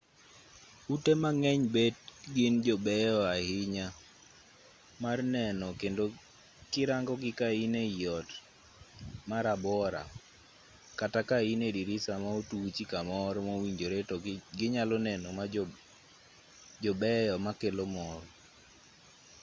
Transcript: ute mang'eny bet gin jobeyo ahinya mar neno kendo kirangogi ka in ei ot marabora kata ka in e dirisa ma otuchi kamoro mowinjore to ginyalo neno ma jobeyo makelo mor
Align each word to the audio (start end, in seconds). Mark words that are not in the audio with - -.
ute 0.93 1.11
mang'eny 1.23 1.63
bet 1.75 1.95
gin 2.35 2.55
jobeyo 2.65 3.15
ahinya 3.33 3.87
mar 5.03 5.19
neno 5.35 5.67
kendo 5.81 6.03
kirangogi 6.71 7.31
ka 7.39 7.47
in 7.63 7.73
ei 7.83 8.01
ot 8.17 8.27
marabora 9.29 10.03
kata 10.99 11.21
ka 11.29 11.37
in 11.51 11.61
e 11.67 11.69
dirisa 11.75 12.13
ma 12.23 12.29
otuchi 12.39 12.83
kamoro 12.91 13.39
mowinjore 13.47 13.99
to 14.09 14.15
ginyalo 14.57 14.95
neno 15.07 15.27
ma 15.37 15.45
jobeyo 16.83 17.33
makelo 17.45 17.83
mor 17.95 18.21